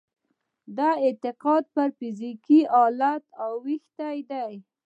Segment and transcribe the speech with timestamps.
[0.77, 4.53] دا اعتقاد پر فزيکي حالت اوښتی دی.